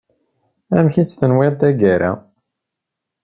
Amek 0.77 0.95
i 0.95 1.03
tt-tenwiḍ 1.05 1.53
taggara. 1.59 2.11